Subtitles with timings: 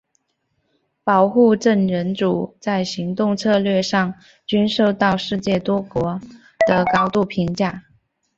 [1.03, 4.15] 保护证人组在行动策略上
[4.47, 6.19] 均受到世界多国
[6.65, 7.83] 的高度评价。